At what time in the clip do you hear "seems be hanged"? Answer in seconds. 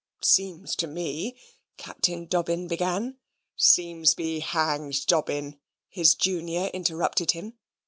3.55-5.05